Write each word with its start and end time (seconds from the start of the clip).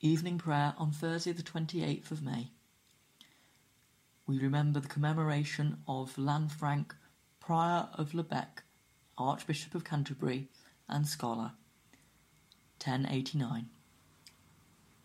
Evening 0.00 0.38
prayer 0.38 0.74
on 0.78 0.92
Thursday, 0.92 1.32
the 1.32 1.42
28th 1.42 2.12
of 2.12 2.22
May. 2.22 2.52
We 4.28 4.38
remember 4.38 4.78
the 4.78 4.86
commemoration 4.86 5.78
of 5.88 6.14
Lanfranc, 6.14 6.92
Prior 7.40 7.88
of 7.94 8.14
Le 8.14 8.22
Bec, 8.22 8.62
Archbishop 9.18 9.74
of 9.74 9.82
Canterbury, 9.82 10.46
and 10.88 11.04
scholar. 11.04 11.50
1089. 12.80 13.70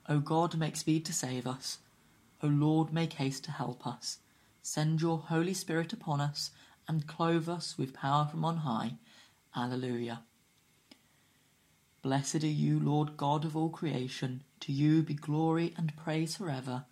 O 0.09 0.19
God, 0.19 0.55
make 0.57 0.75
speed 0.75 1.05
to 1.05 1.13
save 1.13 1.47
us. 1.47 1.79
O 2.43 2.47
Lord, 2.47 2.93
make 2.93 3.13
haste 3.13 3.45
to 3.45 3.51
help 3.51 3.87
us. 3.87 4.19
Send 4.61 5.01
your 5.01 5.17
Holy 5.17 5.55
Spirit 5.55 5.91
upon 5.91 6.21
us, 6.21 6.51
and 6.87 7.07
clothe 7.07 7.49
us 7.49 7.79
with 7.79 7.95
power 7.95 8.27
from 8.29 8.45
on 8.45 8.57
high. 8.57 8.97
Alleluia. 9.55 10.21
Blessed 12.03 12.43
are 12.43 12.47
you, 12.47 12.81
Lord 12.81 13.15
God 13.15 13.45
of 13.45 13.55
all 13.55 13.69
creation. 13.69 14.43
To 14.59 14.73
you 14.73 15.03
be 15.03 15.13
glory 15.13 15.73
and 15.77 15.95
praise 15.95 16.35
forever. 16.35 16.83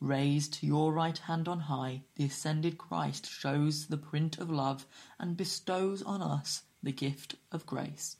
Raised 0.00 0.54
to 0.54 0.66
your 0.66 0.92
right 0.92 1.16
hand 1.16 1.46
on 1.46 1.60
high, 1.60 2.02
the 2.16 2.24
ascended 2.24 2.76
Christ 2.76 3.30
shows 3.30 3.86
the 3.86 3.96
print 3.96 4.38
of 4.38 4.50
love 4.50 4.86
and 5.20 5.36
bestows 5.36 6.02
on 6.02 6.20
us 6.20 6.62
the 6.82 6.90
gift 6.90 7.36
of 7.52 7.64
grace. 7.64 8.16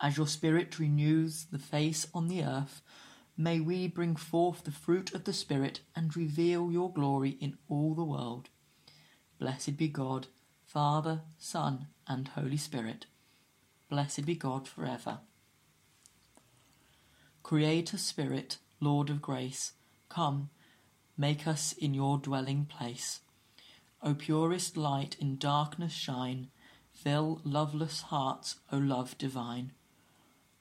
As 0.00 0.16
your 0.16 0.26
Spirit 0.26 0.78
renews 0.78 1.44
the 1.52 1.58
face 1.58 2.06
on 2.14 2.28
the 2.28 2.42
earth, 2.42 2.80
may 3.36 3.60
we 3.60 3.88
bring 3.88 4.16
forth 4.16 4.64
the 4.64 4.72
fruit 4.72 5.12
of 5.12 5.24
the 5.24 5.34
Spirit 5.34 5.80
and 5.94 6.16
reveal 6.16 6.72
your 6.72 6.90
glory 6.90 7.36
in 7.40 7.58
all 7.68 7.92
the 7.94 8.04
world. 8.04 8.48
Blessed 9.38 9.76
be 9.76 9.88
God, 9.88 10.28
Father, 10.64 11.20
Son, 11.36 11.88
and 12.06 12.28
Holy 12.28 12.56
Spirit. 12.56 13.04
Blessed 13.90 14.24
be 14.24 14.36
God 14.36 14.68
forever. 14.68 15.18
Creator 17.42 17.98
Spirit, 17.98 18.58
Lord 18.78 19.10
of 19.10 19.20
grace, 19.20 19.72
come, 20.08 20.50
make 21.18 21.44
us 21.44 21.72
in 21.72 21.92
your 21.92 22.16
dwelling 22.16 22.66
place. 22.66 23.18
O 24.00 24.14
purest 24.14 24.76
light 24.76 25.16
in 25.18 25.38
darkness 25.38 25.92
shine, 25.92 26.50
fill 26.92 27.40
loveless 27.42 28.02
hearts, 28.02 28.60
O 28.70 28.78
love 28.78 29.18
divine. 29.18 29.72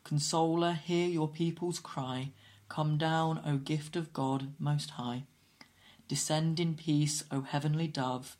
Consoler, 0.04 0.74
hear 0.74 1.08
your 1.08 1.28
people's 1.28 1.78
cry, 1.78 2.32
come 2.68 2.98
down, 2.98 3.42
O 3.46 3.58
gift 3.58 3.96
of 3.96 4.12
God 4.12 4.54
most 4.58 4.92
high. 4.92 5.26
Descend 6.08 6.60
in 6.60 6.74
peace, 6.74 7.24
O 7.30 7.42
heavenly 7.42 7.88
dove, 7.88 8.38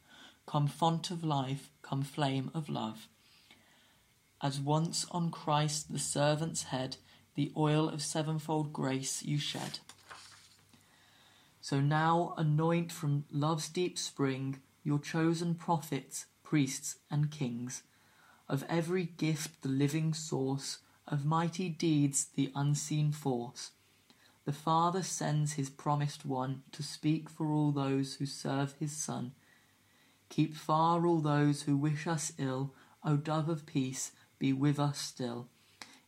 come 0.48 0.66
font 0.66 1.12
of 1.12 1.24
life, 1.24 1.70
come 1.84 2.02
flame 2.02 2.50
of 2.56 2.70
love 2.70 3.08
as 4.42 4.60
once 4.60 5.06
on 5.12 5.32
Christ 5.32 5.92
the 5.92 6.00
servant's 6.00 6.64
head 6.64 6.98
the 7.36 7.52
oil 7.56 7.88
of 7.88 8.02
sevenfold 8.02 8.74
grace 8.74 9.24
you 9.24 9.38
shed. 9.38 9.80
So 11.62 11.80
now 11.80 12.34
anoint 12.38 12.92
from 12.92 13.26
love's 13.32 13.70
deep 13.70 13.98
spring 13.98 14.60
your 14.84 15.00
chosen 15.00 15.56
prophets, 15.56 16.26
priests, 16.44 16.98
and 17.12 17.30
kings, 17.30 17.84
of 18.48 18.66
every 18.68 19.04
gift 19.04 19.62
the 19.62 19.70
living 19.70 20.14
source, 20.14 20.80
of 21.08 21.26
mighty 21.26 21.70
deeds 21.70 22.28
the 22.36 22.52
unseen 22.56 23.12
force. 23.12 23.72
The 24.46 24.54
Father 24.54 25.04
sends 25.04 25.54
his 25.54 25.70
promised 25.70 26.26
one 26.26 26.64
to 26.72 26.82
speak 26.82 27.30
for 27.30 27.52
all 27.52 27.72
those 27.72 28.16
who 28.16 28.26
serve 28.26 28.74
his 28.80 28.92
Son. 28.92 29.34
Keep 30.30 30.56
far 30.56 31.06
all 31.06 31.20
those 31.20 31.64
who 31.64 31.78
wish 31.78 32.08
us 32.08 32.34
ill, 32.38 32.74
O 33.04 33.16
dove 33.16 33.48
of 33.48 33.66
peace, 33.66 34.12
be 34.40 34.54
with 34.54 34.80
us 34.80 34.98
still. 34.98 35.50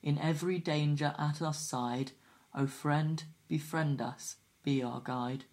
In 0.02 0.18
every 0.18 0.58
danger 0.58 1.14
at 1.20 1.42
our 1.42 1.54
side, 1.54 2.14
O 2.56 2.66
friend, 2.66 3.24
befriend 3.48 4.02
us, 4.02 4.38
be 4.64 4.82
our 4.82 5.02
guide. 5.02 5.46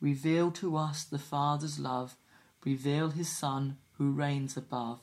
Reveal 0.00 0.50
to 0.52 0.76
us 0.76 1.04
the 1.04 1.18
Father's 1.18 1.78
love, 1.78 2.16
reveal 2.64 3.10
his 3.10 3.28
Son 3.28 3.76
who 3.98 4.12
reigns 4.12 4.56
above. 4.56 5.00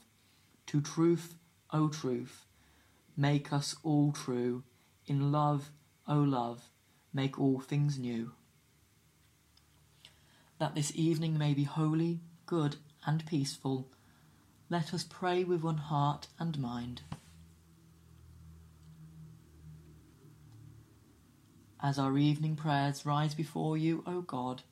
To 0.67 0.81
truth, 0.81 1.35
O 1.71 1.87
truth, 1.87 2.45
make 3.17 3.51
us 3.51 3.75
all 3.83 4.11
true. 4.11 4.63
In 5.05 5.31
love, 5.31 5.71
O 6.07 6.19
love, 6.19 6.69
make 7.13 7.39
all 7.39 7.59
things 7.59 7.99
new. 7.99 8.31
That 10.59 10.75
this 10.75 10.91
evening 10.95 11.37
may 11.37 11.53
be 11.53 11.63
holy, 11.63 12.21
good, 12.45 12.77
and 13.05 13.25
peaceful 13.25 13.89
let 14.73 14.91
us 14.91 15.03
pray 15.03 15.43
with 15.43 15.61
one 15.61 15.77
heart 15.77 16.25
and 16.39 16.57
mind. 16.57 17.03
As 21.79 21.99
our 21.99 22.17
evening 22.17 22.55
prayers 22.55 23.05
rise 23.05 23.35
before 23.35 23.77
you, 23.77 24.03
O 24.07 24.21
God, 24.21 24.63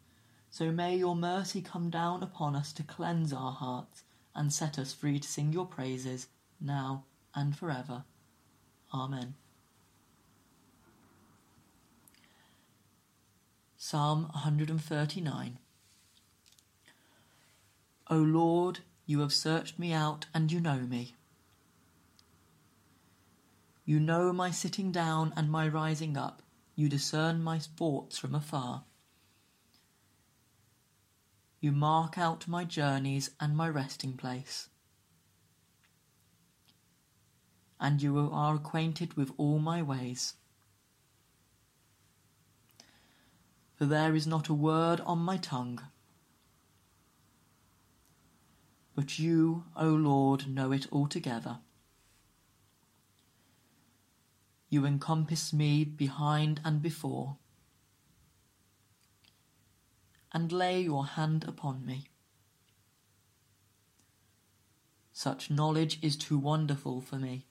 so 0.50 0.72
may 0.72 0.96
your 0.96 1.16
mercy 1.16 1.62
come 1.62 1.92
down 1.92 2.24
upon 2.24 2.56
us 2.56 2.74
to 2.74 2.82
cleanse 2.82 3.32
our 3.32 3.52
hearts 3.52 4.02
and 4.34 4.52
set 4.52 4.80
us 4.80 4.92
free 4.92 5.20
to 5.20 5.28
sing 5.28 5.54
your 5.54 5.68
praises 5.68 6.26
now 6.60 7.04
and 7.36 7.56
forever. 7.56 8.04
Amen. 8.92 9.36
Psalm 13.78 14.24
139 14.34 15.60
O 18.08 18.16
Lord, 18.18 18.80
you 19.12 19.20
have 19.20 19.34
searched 19.34 19.78
me 19.78 19.92
out 19.92 20.26
and 20.34 20.54
you 20.54 20.62
know 20.62 20.80
me. 20.80 21.14
You 23.84 24.00
know 24.00 24.32
my 24.32 24.52
sitting 24.52 24.90
down 24.90 25.34
and 25.36 25.52
my 25.52 25.68
rising 25.68 26.16
up. 26.16 26.42
You 26.76 26.88
discern 26.88 27.44
my 27.44 27.60
thoughts 27.60 28.18
from 28.18 28.34
afar. 28.34 28.86
You 31.60 31.74
mark 31.74 32.18
out 32.18 32.48
my 32.48 32.64
journeys 32.64 33.32
and 33.38 33.56
my 33.56 33.68
resting 33.68 34.14
place. 34.14 34.70
And 37.82 38.02
you 38.02 38.18
are 38.32 38.56
acquainted 38.56 39.16
with 39.16 39.34
all 39.36 39.60
my 39.60 39.82
ways. 39.82 40.36
For 43.76 43.84
there 43.84 44.16
is 44.16 44.26
not 44.26 44.48
a 44.48 44.54
word 44.54 45.02
on 45.02 45.20
my 45.20 45.36
tongue. 45.36 45.82
But 48.94 49.20
you, 49.20 49.64
O 49.76 49.88
Lord, 49.88 50.48
know 50.48 50.72
it 50.72 50.88
altogether. 50.92 51.60
You 54.70 54.86
encompass 54.86 55.52
me 55.52 55.84
behind 55.84 56.62
and 56.64 56.82
before, 56.82 57.38
and 60.34 60.52
lay 60.52 60.82
your 60.82 61.06
hand 61.06 61.44
upon 61.46 61.86
me. 61.86 62.08
Such 65.12 65.52
knowledge 65.52 66.00
is 66.02 66.16
too 66.16 66.38
wonderful 66.38 67.02
for 67.02 67.18
me. 67.18 67.46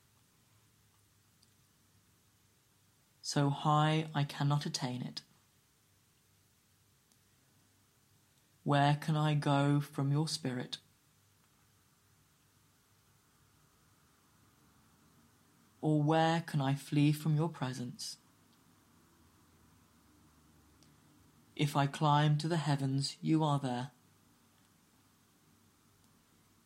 So 3.21 3.51
high 3.51 4.07
I 4.15 4.25
cannot 4.25 4.67
attain 4.67 5.03
it. 5.03 5.23
Where 8.65 8.97
can 9.01 9.17
I 9.17 9.35
go 9.35 9.81
from 9.81 10.11
your 10.11 10.27
spirit? 10.27 10.79
Or 15.81 16.03
where 16.03 16.43
can 16.47 16.61
I 16.61 16.75
flee 16.75 17.13
from 17.13 17.37
your 17.37 17.49
presence? 17.49 18.17
If 21.57 21.77
I 21.77 21.87
climb 21.87 22.39
to 22.39 22.49
the 22.49 22.57
heavens, 22.57 23.17
you 23.21 23.45
are 23.45 23.59
there. 23.59 23.91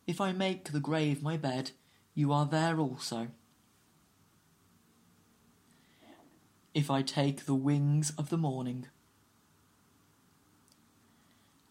If 0.07 0.21
I 0.21 0.31
make 0.31 0.71
the 0.71 0.79
grave 0.79 1.21
my 1.21 1.35
bed, 1.35 1.71
you 2.13 2.31
are 2.31 2.45
there 2.45 2.79
also. 2.79 3.27
If 6.73 6.91
I 6.91 7.01
take 7.01 7.45
the 7.45 7.55
wings 7.55 8.11
of 8.17 8.29
the 8.29 8.37
morning 8.37 8.87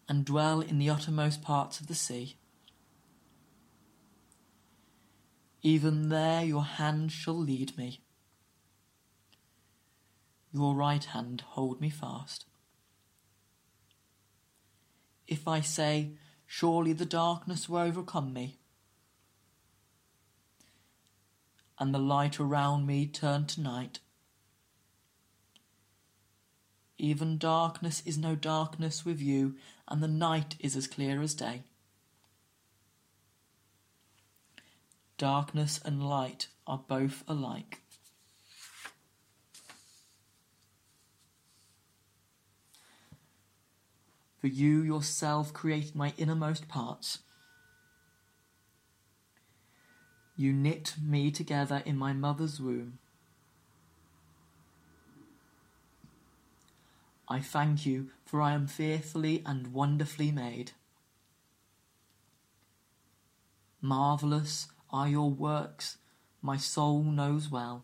and 0.09 0.25
dwell 0.25 0.61
in 0.61 0.77
the 0.77 0.89
uttermost 0.89 1.41
parts 1.41 1.79
of 1.79 1.87
the 1.87 1.95
sea, 1.95 2.37
Even 5.65 6.09
there 6.09 6.45
your 6.45 6.63
hand 6.63 7.11
shall 7.11 7.35
lead 7.39 7.75
me. 7.75 7.99
Your 10.53 10.75
right 10.75 11.03
hand 11.03 11.41
hold 11.41 11.81
me 11.81 11.89
fast. 11.89 12.45
If 15.25 15.47
I 15.47 15.61
say, 15.61 16.11
Surely 16.45 16.93
the 16.93 17.03
darkness 17.03 17.67
will 17.67 17.79
overcome 17.79 18.31
me, 18.31 18.59
and 21.79 21.95
the 21.95 21.97
light 21.99 22.39
around 22.39 22.85
me 22.85 23.07
turn 23.07 23.47
to 23.47 23.61
night, 23.61 23.97
even 26.99 27.39
darkness 27.39 28.03
is 28.05 28.19
no 28.19 28.35
darkness 28.35 29.03
with 29.03 29.19
you, 29.19 29.55
and 29.87 30.03
the 30.03 30.07
night 30.07 30.57
is 30.59 30.75
as 30.75 30.85
clear 30.85 31.23
as 31.23 31.33
day. 31.33 31.63
Darkness 35.17 35.79
and 35.85 36.03
light 36.03 36.47
are 36.67 36.83
both 36.87 37.23
alike. 37.27 37.79
For 44.39 44.47
you 44.47 44.81
yourself 44.81 45.53
created 45.53 45.95
my 45.95 46.13
innermost 46.17 46.67
parts. 46.67 47.19
You 50.35 50.51
knit 50.51 50.95
me 51.01 51.31
together 51.31 51.81
in 51.85 51.97
my 51.97 52.11
mother's 52.11 52.59
womb. 52.59 52.99
I 57.27 57.39
thank 57.39 57.85
you, 57.85 58.09
for 58.25 58.41
I 58.41 58.51
am 58.53 58.67
fearfully 58.67 59.41
and 59.45 59.73
wonderfully 59.73 60.31
made. 60.31 60.73
Marvellous 63.81 64.67
are 64.95 65.09
your 65.09 65.29
works, 65.29 65.97
my 66.41 66.55
soul 66.55 67.03
knows 67.03 67.51
well. 67.51 67.83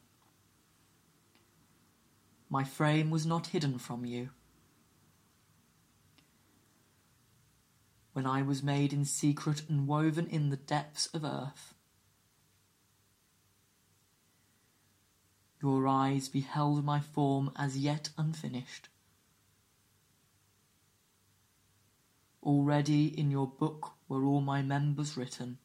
My 2.49 2.63
frame 2.63 3.09
was 3.09 3.25
not 3.25 3.47
hidden 3.47 3.79
from 3.79 4.05
you. 4.05 4.29
When 8.13 8.25
I 8.25 8.41
was 8.41 8.63
made 8.63 8.93
in 8.93 9.03
secret 9.03 9.63
and 9.67 9.89
woven 9.89 10.25
in 10.27 10.51
the 10.51 10.55
depths 10.55 11.07
of 11.07 11.25
earth, 11.25 11.73
your 15.61 15.85
eyes 15.89 16.29
beheld 16.29 16.85
my 16.85 17.01
form 17.01 17.51
as 17.57 17.77
yet 17.77 18.07
unfinished. 18.17 18.87
Already 22.41 23.07
in 23.07 23.31
your 23.31 23.47
book 23.47 23.95
were 24.07 24.23
all 24.23 24.39
my 24.39 24.61
members 24.61 25.17
written, 25.17 25.57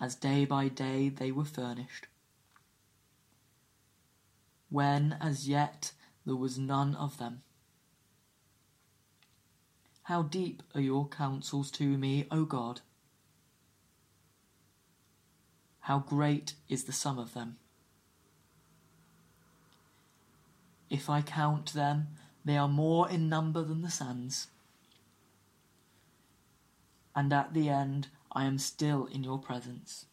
as 0.00 0.14
day 0.14 0.44
by 0.44 0.68
day 0.68 1.08
they 1.08 1.30
were 1.30 1.44
furnished. 1.44 2.06
When 4.70 5.16
as 5.20 5.48
yet 5.48 5.92
there 6.26 6.36
was 6.36 6.58
none 6.58 6.94
of 6.94 7.18
them. 7.18 7.42
How 10.04 10.22
deep 10.22 10.62
are 10.74 10.80
your 10.80 11.08
counsels 11.08 11.70
to 11.72 11.96
me, 11.96 12.26
O 12.30 12.44
God! 12.44 12.80
How 15.80 15.98
great 15.98 16.54
is 16.68 16.84
the 16.84 16.92
sum 16.92 17.18
of 17.18 17.34
them! 17.34 17.56
If 20.90 21.08
I 21.08 21.22
count 21.22 21.72
them, 21.72 22.08
they 22.44 22.56
are 22.56 22.68
more 22.68 23.08
in 23.08 23.28
number 23.28 23.62
than 23.62 23.82
the 23.82 23.90
sands. 23.90 24.48
And 27.16 27.32
at 27.32 27.54
the 27.54 27.68
end, 27.68 28.08
I 28.34 28.44
am 28.44 28.58
still 28.58 29.06
in 29.06 29.22
your 29.22 29.38
presence. 29.38 30.06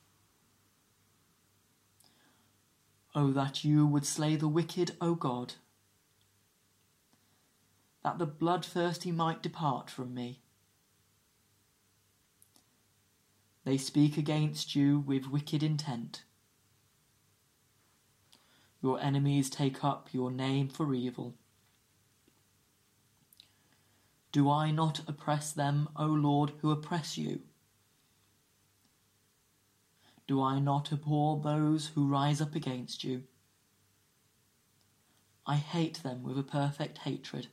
Oh, 3.15 3.31
that 3.31 3.63
you 3.63 3.85
would 3.87 4.05
slay 4.05 4.35
the 4.35 4.47
wicked, 4.47 4.95
O 5.01 5.15
God, 5.15 5.55
that 8.03 8.19
the 8.19 8.25
bloodthirsty 8.25 9.11
might 9.11 9.43
depart 9.43 9.89
from 9.89 10.13
me. 10.13 10.41
They 13.63 13.77
speak 13.77 14.17
against 14.17 14.75
you 14.75 14.99
with 14.99 15.27
wicked 15.27 15.61
intent. 15.61 16.23
Your 18.81 18.99
enemies 18.99 19.49
take 19.49 19.83
up 19.83 20.09
your 20.11 20.31
name 20.31 20.67
for 20.67 20.93
evil. 20.93 21.35
Do 24.31 24.49
I 24.49 24.71
not 24.71 25.01
oppress 25.07 25.51
them, 25.51 25.89
O 25.95 26.05
Lord, 26.05 26.53
who 26.61 26.71
oppress 26.71 27.17
you? 27.17 27.41
Do 30.27 30.41
I 30.41 30.59
not 30.59 30.91
abhor 30.91 31.39
those 31.39 31.87
who 31.87 32.07
rise 32.07 32.41
up 32.41 32.55
against 32.55 33.03
you? 33.03 33.23
I 35.45 35.55
hate 35.55 36.03
them 36.03 36.23
with 36.23 36.37
a 36.37 36.43
perfect 36.43 36.99
hatred. 36.99 37.47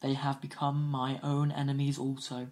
They 0.00 0.14
have 0.14 0.40
become 0.40 0.90
my 0.90 1.18
own 1.22 1.50
enemies 1.50 1.98
also. 1.98 2.48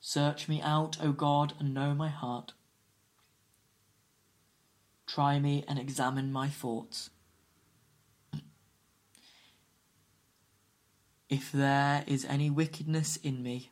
Search 0.00 0.48
me 0.48 0.62
out, 0.62 0.96
O 1.02 1.12
God, 1.12 1.52
and 1.60 1.74
know 1.74 1.94
my 1.94 2.08
heart. 2.08 2.54
Try 5.06 5.38
me 5.38 5.62
and 5.68 5.78
examine 5.78 6.32
my 6.32 6.48
thoughts 6.48 7.10
if 11.28 11.52
there 11.52 12.02
is 12.06 12.24
any 12.24 12.48
wickedness 12.48 13.16
in 13.16 13.42
me, 13.42 13.70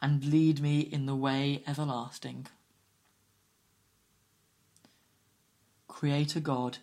and 0.00 0.24
lead 0.24 0.60
me 0.60 0.80
in 0.80 1.06
the 1.06 1.16
way 1.16 1.62
everlasting. 1.66 2.46
Creator 5.88 6.40
God, 6.40 6.78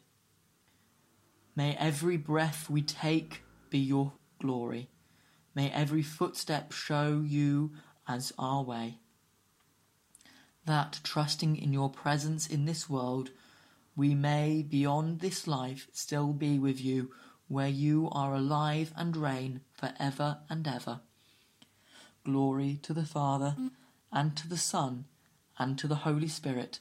may 1.56 1.76
every 1.76 2.18
breath 2.18 2.70
we 2.70 2.82
take 2.82 3.44
be 3.70 3.80
your 3.80 4.14
glory. 4.40 4.90
May 5.54 5.72
every 5.72 6.02
footstep 6.02 6.74
show 6.74 7.24
you 7.26 7.72
as 8.08 8.34
our 8.38 8.64
way. 8.64 9.00
That, 10.66 11.00
trusting 11.04 11.56
in 11.56 11.72
your 11.72 11.90
presence 11.90 12.48
in 12.48 12.66
this 12.66 12.90
world, 12.90 13.32
we 13.96 14.14
may, 14.16 14.62
beyond 14.68 15.22
this 15.22 15.48
life, 15.48 15.88
still 15.94 16.34
be 16.34 16.60
with 16.60 16.82
you 16.82 17.12
where 17.48 17.70
you 17.70 18.10
are 18.12 18.34
alive 18.34 18.92
and 18.98 19.16
reign 19.16 19.62
for 19.72 19.94
ever 20.00 20.40
and 20.50 20.68
ever. 20.68 21.02
Glory 22.26 22.80
to 22.82 22.94
the 22.94 23.06
Father, 23.06 23.56
and 24.12 24.36
to 24.36 24.50
the 24.50 24.58
Son, 24.58 25.06
and 25.58 25.78
to 25.78 25.88
the 25.88 26.04
Holy 26.04 26.28
Spirit, 26.28 26.80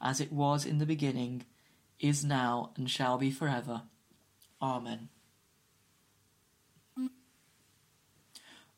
as 0.00 0.20
it 0.20 0.32
was 0.32 0.66
in 0.66 0.78
the 0.78 0.86
beginning, 0.86 1.44
is 2.00 2.24
now, 2.24 2.70
and 2.76 2.90
shall 2.90 3.16
be 3.18 3.30
forever. 3.30 3.82
Amen. 4.60 5.10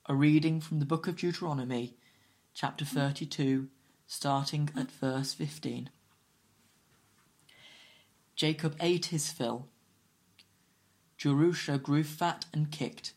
A 0.06 0.14
reading 0.14 0.60
from 0.60 0.81
the 0.81 0.84
book 0.84 1.06
of 1.06 1.16
Deuteronomy, 1.16 1.94
chapter 2.52 2.84
32, 2.84 3.69
starting 4.06 4.69
at 4.76 4.90
verse 4.90 5.32
15. 5.32 5.88
Jacob 8.34 8.76
ate 8.81 9.06
his 9.06 9.31
fill 9.31 9.69
Jeshurun 11.22 11.82
grew 11.82 12.02
fat 12.02 12.46
and 12.52 12.70
kicked. 12.70 13.12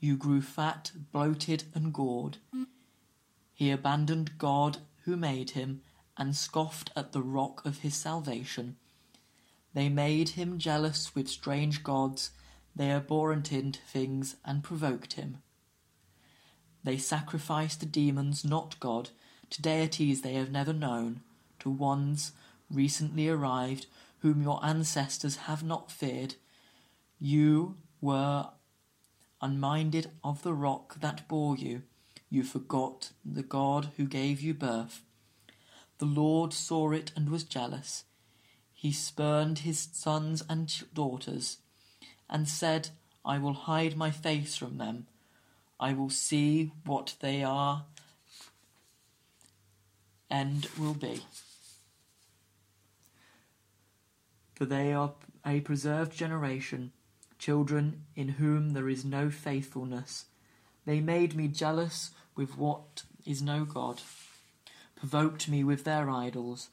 You 0.00 0.16
grew 0.16 0.42
fat, 0.42 0.92
bloated, 1.12 1.64
and 1.74 1.92
gored. 1.92 2.38
He 3.52 3.70
abandoned 3.70 4.38
God 4.38 4.78
who 5.04 5.16
made 5.16 5.50
him 5.50 5.82
and 6.16 6.36
scoffed 6.36 6.90
at 6.94 7.12
the 7.12 7.22
rock 7.22 7.64
of 7.64 7.78
his 7.78 7.94
salvation. 7.94 8.76
They 9.74 9.88
made 9.88 10.30
him 10.30 10.58
jealous 10.58 11.14
with 11.14 11.28
strange 11.28 11.82
gods. 11.82 12.30
They 12.74 12.92
abhorred 12.92 13.46
things 13.46 14.36
and 14.44 14.62
provoked 14.62 15.14
him. 15.14 15.38
They 16.84 16.96
sacrificed 16.96 17.80
to 17.80 17.86
demons, 17.86 18.44
not 18.44 18.78
God, 18.80 19.10
to 19.50 19.62
deities 19.62 20.22
they 20.22 20.34
have 20.34 20.50
never 20.50 20.72
known, 20.72 21.20
to 21.60 21.70
ones 21.70 22.32
recently 22.70 23.28
arrived 23.28 23.86
whom 24.20 24.42
your 24.42 24.64
ancestors 24.64 25.36
have 25.36 25.62
not 25.62 25.90
feared 25.90 26.36
you 27.18 27.76
were 28.00 28.48
unminded 29.40 30.10
of 30.22 30.42
the 30.42 30.54
rock 30.54 31.00
that 31.00 31.28
bore 31.28 31.56
you. 31.56 31.82
You 32.30 32.42
forgot 32.42 33.12
the 33.24 33.42
God 33.42 33.90
who 33.96 34.06
gave 34.06 34.40
you 34.40 34.54
birth. 34.54 35.02
The 35.98 36.06
Lord 36.06 36.52
saw 36.52 36.92
it 36.92 37.12
and 37.16 37.30
was 37.30 37.44
jealous. 37.44 38.04
He 38.72 38.92
spurned 38.92 39.60
his 39.60 39.88
sons 39.92 40.44
and 40.48 40.72
daughters, 40.94 41.58
and 42.30 42.48
said, 42.48 42.90
I 43.24 43.38
will 43.38 43.54
hide 43.54 43.96
my 43.96 44.10
face 44.10 44.56
from 44.56 44.78
them. 44.78 45.06
I 45.80 45.92
will 45.92 46.10
see 46.10 46.72
what 46.84 47.14
they 47.20 47.42
are 47.42 47.84
and 50.30 50.68
will 50.78 50.94
be. 50.94 51.22
For 54.54 54.64
they 54.64 54.92
are 54.92 55.12
a 55.46 55.60
preserved 55.60 56.12
generation 56.12 56.92
children 57.38 58.04
in 58.16 58.30
whom 58.30 58.70
there 58.70 58.88
is 58.88 59.04
no 59.04 59.30
faithfulness. 59.30 60.26
They 60.84 61.00
made 61.00 61.34
me 61.34 61.48
jealous 61.48 62.10
with 62.34 62.56
what 62.56 63.04
is 63.24 63.42
no 63.42 63.64
God, 63.64 64.00
provoked 64.96 65.48
me 65.48 65.62
with 65.62 65.84
their 65.84 66.10
idols. 66.10 66.70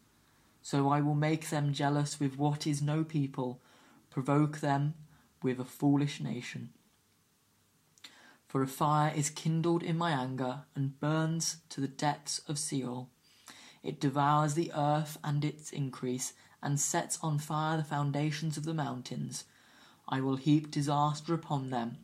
So 0.62 0.90
I 0.90 1.02
will 1.02 1.16
make 1.16 1.50
them 1.50 1.74
jealous 1.74 2.20
with 2.20 2.38
what 2.38 2.66
is 2.66 2.82
no 2.82 3.04
people, 3.04 3.62
provoke 4.10 4.60
them 4.60 4.96
with 5.44 5.60
a 5.60 5.66
foolish 5.66 6.20
nation. 6.20 6.70
For 8.48 8.64
a 8.64 8.68
fire 8.68 9.14
is 9.16 9.30
kindled 9.30 9.84
in 9.84 9.98
my 9.98 10.12
anger 10.12 10.62
and 10.76 11.00
burns 11.00 11.58
to 11.70 11.82
the 11.82 11.88
depths 11.88 12.40
of 12.48 12.58
Sheol. 12.58 13.10
It 13.84 14.00
devours 14.00 14.54
the 14.54 14.72
earth 14.76 15.18
and 15.24 15.44
its 15.46 15.72
increase, 15.72 16.34
and 16.64 16.80
sets 16.80 17.20
on 17.22 17.38
fire 17.38 17.78
the 17.78 17.84
foundations 17.84 18.58
of 18.58 18.66
the 18.66 18.74
mountains. 18.74 19.44
I 20.08 20.22
will 20.22 20.36
heap 20.36 20.72
disaster 20.72 21.34
upon 21.34 21.70
them, 21.70 21.98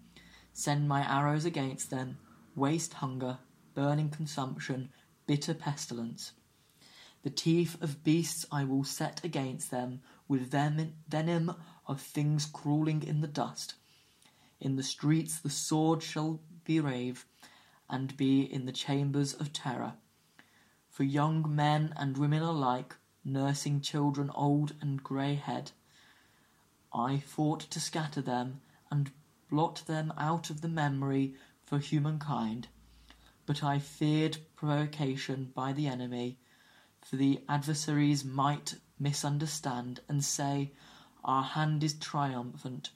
send 0.54 0.88
my 0.88 1.02
arrows 1.02 1.46
against 1.46 1.90
them, 1.90 2.18
waste 2.56 2.94
hunger, 2.96 3.38
burning 3.74 4.10
consumption, 4.10 4.90
bitter 5.28 5.54
pestilence. 5.54 6.34
The 7.24 7.30
teeth 7.30 7.82
of 7.82 8.04
beasts 8.04 8.46
I 8.52 8.64
will 8.64 8.84
set 8.84 9.24
against 9.24 9.70
them, 9.70 10.02
with 10.28 10.50
venom 10.52 11.56
of 11.88 12.02
things 12.02 12.46
crawling 12.48 13.04
in 13.04 13.22
the 13.22 13.28
dust. 13.28 13.76
In 14.60 14.76
the 14.76 14.84
streets 14.84 15.40
the 15.40 15.50
sword 15.50 16.02
shall 16.02 16.40
be 16.66 16.80
rave, 16.80 17.26
and 17.90 18.18
be 18.18 18.42
in 18.42 18.66
the 18.66 18.72
chambers 18.72 19.34
of 19.34 19.54
terror. 19.54 19.94
For 20.90 21.04
young 21.04 21.54
men 21.54 21.94
and 21.96 22.18
women 22.18 22.42
alike, 22.42 22.96
nursing 23.24 23.82
children 23.82 24.32
old 24.34 24.74
and 24.82 25.04
grey 25.04 25.36
head, 25.36 25.72
I 26.94 27.20
fought 27.20 27.62
to 27.62 27.80
scatter 27.80 28.22
them 28.22 28.62
and 28.90 29.12
blot 29.50 29.84
them 29.88 30.14
out 30.18 30.50
of 30.50 30.62
the 30.62 30.68
memory 30.68 31.36
for 31.64 31.80
humankind. 31.80 32.68
But 33.46 33.64
I 33.64 33.80
feared 33.80 34.38
provocation 34.56 35.52
by 35.56 35.74
the 35.74 35.88
enemy, 35.88 36.38
for 37.02 37.16
the 37.16 37.42
adversaries 37.48 38.24
might 38.24 38.76
misunderstand 39.00 40.02
and 40.08 40.24
say, 40.24 40.72
Our 41.24 41.44
hand 41.44 41.84
is 41.84 41.94
triumphant. 41.94 42.92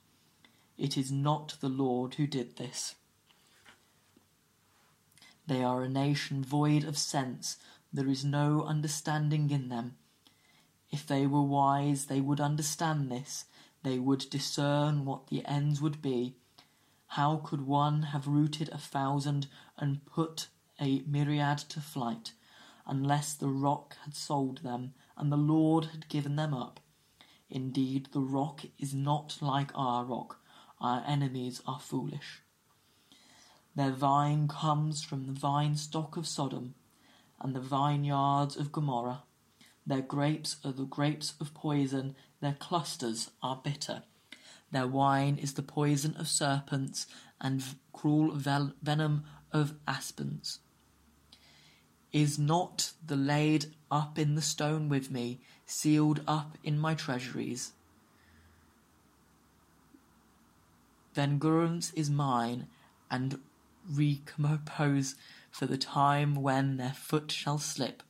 It 0.77 0.97
is 0.97 1.11
not 1.11 1.55
the 1.61 1.69
Lord 1.69 2.15
who 2.15 2.27
did 2.27 2.57
this. 2.57 2.95
They 5.47 5.63
are 5.63 5.83
a 5.83 5.89
nation 5.89 6.43
void 6.43 6.83
of 6.83 6.97
sense, 6.97 7.57
there 7.93 8.09
is 8.09 8.25
no 8.25 8.63
understanding 8.63 9.51
in 9.51 9.69
them. 9.69 9.95
If 10.91 11.07
they 11.07 11.27
were 11.27 11.41
wise, 11.41 12.07
they 12.07 12.19
would 12.19 12.41
understand 12.41 13.11
this, 13.11 13.45
they 13.85 13.99
would 13.99 14.27
discern 14.31 15.05
what 15.05 15.27
the 15.27 15.45
ends 15.45 15.79
would 15.79 16.01
be. 16.01 16.33
How 17.09 17.37
could 17.37 17.67
one 17.67 18.01
have 18.01 18.27
routed 18.27 18.67
a 18.69 18.79
thousand 18.79 19.45
and 19.77 20.03
put 20.07 20.47
a 20.81 21.03
myriad 21.05 21.59
to 21.69 21.79
flight, 21.79 22.33
unless 22.87 23.35
the 23.35 23.47
rock 23.47 23.95
had 24.03 24.15
sold 24.15 24.63
them, 24.63 24.95
and 25.15 25.31
the 25.31 25.37
Lord 25.37 25.85
had 25.85 26.09
given 26.09 26.35
them 26.35 26.51
up? 26.51 26.79
Indeed, 27.47 28.09
the 28.11 28.21
rock 28.21 28.65
is 28.79 28.95
not 28.95 29.37
like 29.39 29.71
our 29.75 30.03
rock. 30.03 30.39
Our 30.81 31.03
enemies 31.05 31.61
are 31.67 31.79
foolish. 31.79 32.41
Their 33.75 33.91
vine 33.91 34.47
comes 34.47 35.03
from 35.03 35.27
the 35.27 35.39
vine 35.39 35.75
stock 35.75 36.17
of 36.17 36.27
Sodom, 36.27 36.73
and 37.39 37.55
the 37.55 37.61
vineyards 37.61 38.57
of 38.57 38.71
Gomorrah. 38.71 39.23
Their 39.87 40.01
grapes 40.01 40.57
are 40.65 40.71
the 40.71 40.85
grapes 40.85 41.33
of 41.39 41.53
poison, 41.53 42.15
their 42.41 42.57
clusters 42.59 43.29
are 43.43 43.61
bitter. 43.63 44.03
Their 44.71 44.87
wine 44.87 45.37
is 45.37 45.53
the 45.53 45.61
poison 45.61 46.15
of 46.17 46.27
serpents 46.27 47.05
and 47.39 47.63
cruel 47.93 48.35
venom 48.35 49.23
of 49.51 49.75
aspens. 49.87 50.59
Is 52.11 52.39
not 52.39 52.93
the 53.05 53.15
laid 53.15 53.67
up 53.91 54.17
in 54.17 54.35
the 54.35 54.41
stone 54.41 54.89
with 54.89 55.11
me, 55.11 55.39
sealed 55.65 56.21
up 56.27 56.57
in 56.63 56.79
my 56.79 56.95
treasuries? 56.95 57.73
Vengeance 61.13 61.91
is 61.93 62.09
mine, 62.09 62.67
and 63.09 63.39
recompose 63.89 65.15
for 65.51 65.65
the 65.65 65.77
time 65.77 66.35
when 66.35 66.77
their 66.77 66.93
foot 66.93 67.31
shall 67.31 67.59
slip. 67.59 68.03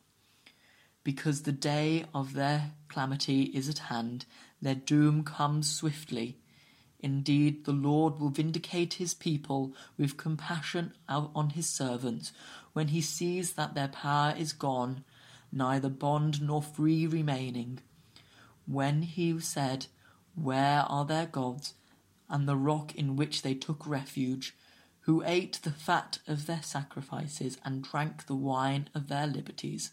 Because 1.05 1.43
the 1.43 1.51
day 1.51 2.05
of 2.15 2.33
their 2.33 2.71
calamity 2.89 3.43
is 3.43 3.69
at 3.69 3.77
hand, 3.77 4.25
their 4.59 4.74
doom 4.74 5.24
comes 5.24 5.69
swiftly. 5.69 6.39
Indeed, 7.00 7.65
the 7.65 7.74
Lord 7.74 8.19
will 8.19 8.29
vindicate 8.29 8.95
his 8.95 9.13
people 9.13 9.75
with 10.00 10.17
compassion 10.17 10.93
on 11.07 11.51
his 11.51 11.69
servants 11.69 12.33
when 12.74 12.88
he 12.88 13.01
sees 13.01 13.53
that 13.53 13.75
their 13.75 13.88
power 13.88 14.33
is 14.35 14.51
gone, 14.51 15.03
neither 15.51 15.89
bond 15.89 16.41
nor 16.41 16.63
free 16.63 17.05
remaining. 17.05 17.81
When 18.65 19.03
he 19.03 19.39
said, 19.39 19.85
Where 20.33 20.79
are 20.89 21.05
their 21.05 21.27
gods, 21.27 21.75
and 22.27 22.47
the 22.47 22.57
rock 22.57 22.95
in 22.95 23.15
which 23.15 23.43
they 23.43 23.53
took 23.53 23.85
refuge, 23.85 24.55
who 25.01 25.21
ate 25.24 25.59
the 25.62 25.69
fat 25.69 26.17
of 26.27 26.47
their 26.47 26.63
sacrifices 26.63 27.59
and 27.63 27.83
drank 27.83 28.25
the 28.25 28.33
wine 28.33 28.89
of 28.95 29.07
their 29.07 29.27
liberties? 29.27 29.91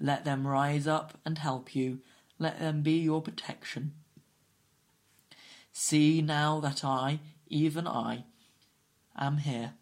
Let 0.00 0.24
them 0.24 0.46
rise 0.46 0.86
up 0.86 1.18
and 1.24 1.36
help 1.38 1.76
you, 1.76 2.00
let 2.38 2.58
them 2.58 2.82
be 2.82 2.98
your 2.98 3.20
protection. 3.20 3.92
See 5.72 6.22
now 6.22 6.58
that 6.60 6.82
I, 6.84 7.20
even 7.48 7.86
I, 7.86 8.24
am 9.16 9.38
here. 9.38 9.74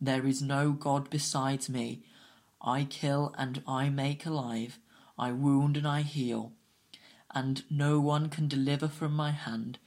There 0.00 0.26
is 0.26 0.40
no 0.40 0.72
God 0.72 1.10
besides 1.10 1.68
me. 1.68 2.04
I 2.60 2.84
kill 2.84 3.34
and 3.36 3.62
I 3.66 3.88
make 3.88 4.24
alive. 4.24 4.78
I 5.18 5.32
wound 5.32 5.76
and 5.76 5.86
I 5.86 6.02
heal. 6.02 6.52
And 7.34 7.64
no 7.68 8.00
one 8.00 8.28
can 8.28 8.46
deliver 8.48 8.88
from 8.88 9.14
my 9.14 9.32
hand. 9.32 9.78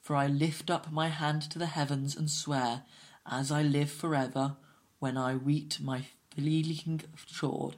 For 0.00 0.16
I 0.16 0.26
lift 0.26 0.70
up 0.70 0.90
my 0.90 1.08
hand 1.08 1.42
to 1.50 1.58
the 1.58 1.66
heavens 1.66 2.16
and 2.16 2.30
swear, 2.30 2.82
as 3.26 3.50
I 3.50 3.62
live 3.62 3.90
forever, 3.90 4.56
when 4.98 5.16
I 5.16 5.34
weet 5.34 5.78
my 5.80 6.04
fleeting 6.34 7.02
sword, 7.26 7.76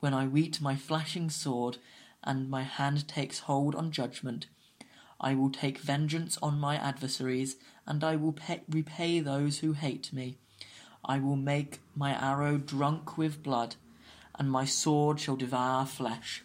when 0.00 0.14
I 0.14 0.26
weet 0.26 0.60
my 0.60 0.76
flashing 0.76 1.30
sword, 1.30 1.78
and 2.22 2.50
my 2.50 2.62
hand 2.62 3.08
takes 3.08 3.40
hold 3.40 3.74
on 3.74 3.90
judgment, 3.90 4.46
I 5.20 5.34
will 5.34 5.50
take 5.50 5.78
vengeance 5.78 6.38
on 6.42 6.60
my 6.60 6.76
adversaries, 6.76 7.56
and 7.86 8.04
I 8.04 8.16
will 8.16 8.32
pay, 8.32 8.62
repay 8.68 9.20
those 9.20 9.58
who 9.58 9.72
hate 9.72 10.12
me. 10.12 10.38
I 11.04 11.18
will 11.18 11.36
make 11.36 11.80
my 11.96 12.12
arrow 12.12 12.58
drunk 12.58 13.18
with 13.18 13.42
blood, 13.42 13.76
and 14.38 14.50
my 14.50 14.64
sword 14.64 15.18
shall 15.18 15.36
devour 15.36 15.86
flesh. 15.86 16.44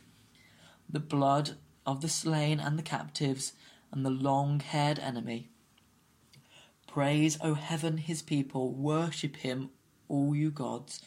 The 0.90 1.00
blood 1.00 1.52
of 1.86 2.02
the 2.02 2.10
slain 2.10 2.60
and 2.60 2.80
the 2.80 2.84
captives, 2.84 3.54
and 3.92 4.04
the 4.04 4.10
long 4.10 4.60
haired 4.60 4.98
enemy. 4.98 5.50
Praise, 6.88 7.38
O 7.42 7.54
heaven, 7.54 7.98
his 7.98 8.22
people, 8.22 8.72
worship 8.72 9.38
him, 9.38 9.70
all 10.08 10.36
you 10.36 10.50
gods. 10.50 11.02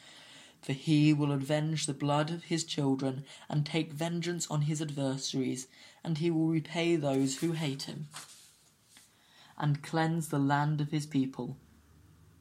For 0.62 0.72
he 0.72 1.12
will 1.12 1.32
avenge 1.32 1.86
the 1.86 1.94
blood 1.94 2.30
of 2.30 2.44
his 2.44 2.64
children, 2.64 3.24
and 3.48 3.64
take 3.64 3.92
vengeance 3.92 4.46
on 4.50 4.62
his 4.62 4.82
adversaries 4.82 5.68
and 6.06 6.18
he 6.18 6.30
will 6.30 6.46
repay 6.46 6.94
those 6.94 7.38
who 7.38 7.50
hate 7.50 7.82
him, 7.82 8.06
and 9.58 9.82
cleanse 9.82 10.28
the 10.28 10.38
land 10.38 10.80
of 10.80 10.92
his 10.92 11.04
people. 11.04 11.56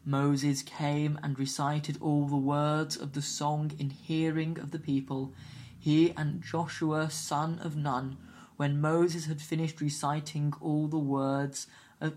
Moses 0.05 0.62
came 0.62 1.19
and 1.24 1.39
recited 1.39 1.98
all 2.00 2.27
the 2.27 2.38
words 2.38 2.95
of 2.95 3.13
the 3.13 3.24
song 3.24 3.72
in 3.79 3.89
hearing 3.89 4.60
of 4.60 4.69
the 4.69 4.77
people, 4.77 5.34
he 5.79 6.12
and 6.12 6.43
Joshua 6.43 7.10
son 7.10 7.57
of 7.57 7.75
Nun. 7.75 8.17
When 8.55 8.79
Moses 8.79 9.25
had 9.25 9.41
finished 9.41 9.81
reciting 9.81 10.53
all 10.62 10.88
the 10.88 11.00
words 11.00 11.65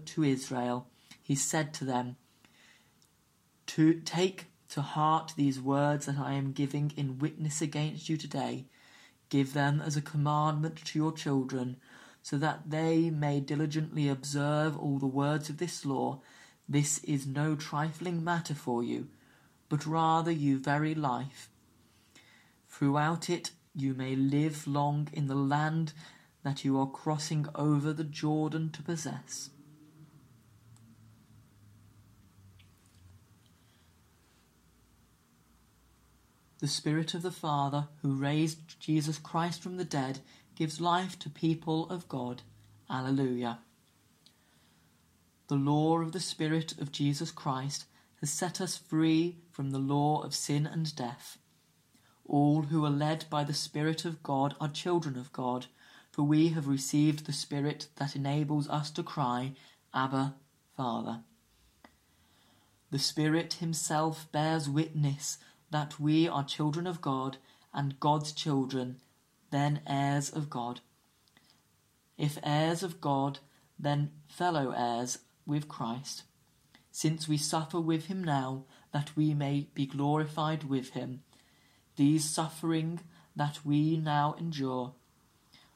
to 0.04 0.22
Israel, 0.22 0.86
he 1.22 1.34
said 1.34 1.72
to 1.74 1.86
them, 1.86 2.16
To 3.68 3.94
take 3.94 4.48
to 4.70 4.82
heart 4.82 5.32
these 5.36 5.60
words 5.60 6.06
that 6.06 6.18
I 6.18 6.34
am 6.34 6.52
giving 6.52 6.92
in 6.96 7.18
witness 7.18 7.60
against 7.62 8.08
you 8.08 8.16
today 8.16 8.66
Give 9.28 9.52
them 9.52 9.82
as 9.84 9.96
a 9.96 10.02
commandment 10.02 10.84
to 10.86 10.98
your 10.98 11.12
children, 11.12 11.76
so 12.22 12.38
that 12.38 12.70
they 12.70 13.10
may 13.10 13.40
diligently 13.40 14.08
observe 14.08 14.76
all 14.76 14.98
the 14.98 15.06
words 15.06 15.50
of 15.50 15.58
this 15.58 15.84
law. 15.84 16.20
This 16.68 16.98
is 17.04 17.26
no 17.26 17.54
trifling 17.54 18.24
matter 18.24 18.54
for 18.54 18.82
you, 18.82 19.08
but 19.68 19.86
rather 19.86 20.30
you 20.30 20.58
very 20.58 20.94
life. 20.94 21.50
Throughout 22.68 23.28
it 23.28 23.50
you 23.74 23.94
may 23.94 24.16
live 24.16 24.66
long 24.66 25.08
in 25.12 25.26
the 25.26 25.34
land 25.34 25.92
that 26.42 26.64
you 26.64 26.78
are 26.78 26.86
crossing 26.86 27.46
over 27.54 27.92
the 27.92 28.04
Jordan 28.04 28.70
to 28.70 28.82
possess. 28.82 29.50
The 36.60 36.66
Spirit 36.66 37.14
of 37.14 37.22
the 37.22 37.30
Father, 37.30 37.86
who 38.02 38.14
raised 38.14 38.80
Jesus 38.80 39.16
Christ 39.16 39.62
from 39.62 39.76
the 39.76 39.84
dead, 39.84 40.18
gives 40.56 40.80
life 40.80 41.16
to 41.20 41.30
people 41.30 41.88
of 41.88 42.08
God. 42.08 42.42
Alleluia. 42.90 43.60
The 45.46 45.54
law 45.54 46.00
of 46.00 46.10
the 46.10 46.20
Spirit 46.20 46.78
of 46.80 46.90
Jesus 46.90 47.30
Christ 47.30 47.84
has 48.20 48.30
set 48.30 48.60
us 48.60 48.76
free 48.76 49.36
from 49.52 49.70
the 49.70 49.78
law 49.78 50.20
of 50.22 50.34
sin 50.34 50.66
and 50.66 50.94
death. 50.96 51.38
All 52.26 52.62
who 52.62 52.84
are 52.84 52.90
led 52.90 53.26
by 53.30 53.44
the 53.44 53.54
Spirit 53.54 54.04
of 54.04 54.24
God 54.24 54.56
are 54.60 54.68
children 54.68 55.16
of 55.16 55.32
God, 55.32 55.66
for 56.10 56.24
we 56.24 56.48
have 56.48 56.66
received 56.66 57.24
the 57.24 57.32
Spirit 57.32 57.86
that 57.96 58.16
enables 58.16 58.68
us 58.68 58.90
to 58.90 59.04
cry, 59.04 59.52
Abba, 59.94 60.34
Father. 60.76 61.20
The 62.90 62.98
Spirit 62.98 63.54
Himself 63.54 64.26
bears 64.32 64.68
witness 64.68 65.38
that 65.70 66.00
we 66.00 66.28
are 66.28 66.44
children 66.44 66.86
of 66.86 67.00
God 67.00 67.36
and 67.72 68.00
God's 68.00 68.32
children, 68.32 68.96
then 69.50 69.80
heirs 69.86 70.30
of 70.30 70.48
God. 70.48 70.80
If 72.16 72.38
heirs 72.42 72.82
of 72.82 73.00
God, 73.00 73.38
then 73.78 74.10
fellow 74.28 74.70
heirs 74.70 75.18
with 75.46 75.68
Christ, 75.68 76.24
since 76.90 77.28
we 77.28 77.36
suffer 77.36 77.80
with 77.80 78.06
him 78.06 78.24
now, 78.24 78.64
that 78.92 79.16
we 79.16 79.34
may 79.34 79.68
be 79.74 79.86
glorified 79.86 80.64
with 80.64 80.90
him. 80.90 81.22
These 81.96 82.28
suffering 82.28 83.00
that 83.36 83.60
we 83.64 83.96
now 83.96 84.34
endure 84.38 84.94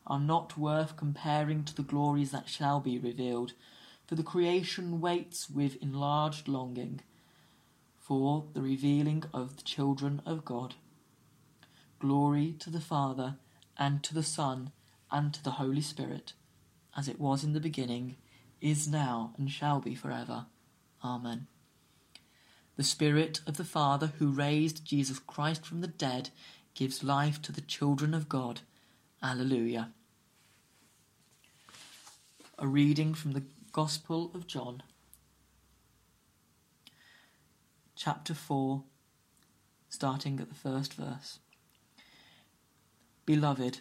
are 0.07 0.19
not 0.19 0.59
worth 0.59 0.97
comparing 0.97 1.65
to 1.65 1.77
the 1.77 1.83
glories 1.83 2.33
that 2.33 2.49
shall 2.49 2.81
be 2.81 2.99
revealed, 2.99 3.53
for 4.07 4.17
the 4.17 4.23
creation 4.23 5.01
waits 5.01 5.49
with 5.49 5.81
enlarged 5.81 6.49
longing 6.49 7.01
for 8.03 8.45
the 8.53 8.61
revealing 8.61 9.23
of 9.33 9.57
the 9.57 9.63
children 9.63 10.21
of 10.27 10.45
God. 10.45 10.75
Glory 12.01 12.57
to 12.59 12.69
the 12.69 12.81
Father, 12.81 13.37
and 13.79 14.03
to 14.03 14.13
the 14.13 14.25
Son, 14.25 14.73
and 15.11 15.33
to 15.33 15.43
the 15.43 15.53
Holy 15.53 15.81
Spirit, 15.81 16.33
as 16.97 17.07
it 17.07 17.21
was 17.21 17.45
in 17.45 17.53
the 17.53 17.61
beginning, 17.61 18.17
is 18.61 18.89
now, 18.89 19.33
and 19.39 19.51
shall 19.51 19.79
be 19.81 19.95
forever. 19.95 20.47
Amen. 21.05 21.47
The 22.77 22.83
Spirit 22.83 23.41
of 23.47 23.57
the 23.57 23.65
Father 23.65 24.13
who 24.19 24.33
raised 24.33 24.85
Jesus 24.85 25.21
Christ 25.21 25.65
from 25.65 25.81
the 25.81 25.87
dead 25.87 26.31
gives 26.75 27.05
life 27.05 27.41
to 27.43 27.53
the 27.53 27.61
children 27.61 28.15
of 28.15 28.29
God. 28.29 28.63
Alleluia. 29.23 29.93
A 32.59 32.67
reading 32.67 33.15
from 33.15 33.33
the 33.33 33.45
Gospel 33.71 34.33
of 34.35 34.47
John, 34.47 34.83
chapter 38.05 38.35
4, 38.35 38.83
starting 39.89 40.41
at 40.41 40.49
the 40.49 40.57
first 40.57 40.95
verse. 40.95 41.39
Beloved, 43.25 43.79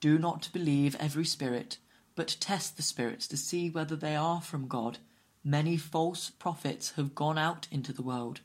do 0.00 0.18
not 0.18 0.48
believe 0.54 0.96
every 0.98 1.26
spirit, 1.26 1.76
but 2.14 2.38
test 2.40 2.78
the 2.78 2.82
spirits 2.82 3.28
to 3.28 3.36
see 3.36 3.68
whether 3.68 3.94
they 3.94 4.16
are 4.16 4.40
from 4.40 4.66
God. 4.66 5.00
Many 5.44 5.76
false 5.76 6.30
prophets 6.30 6.92
have 6.92 7.14
gone 7.14 7.36
out 7.36 7.68
into 7.70 7.92
the 7.92 8.00
world. 8.00 8.40